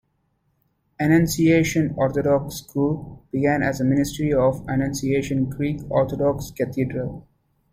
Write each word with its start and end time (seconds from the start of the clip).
Annunciation 0.99 1.93
Orthodox 1.95 2.55
School 2.55 3.23
began 3.31 3.61
as 3.61 3.79
a 3.79 3.83
ministry 3.83 4.33
of 4.33 4.65
Annunciation 4.67 5.47
Greek 5.47 5.79
Orthodox 5.91 6.49
Cathedral. 6.49 7.27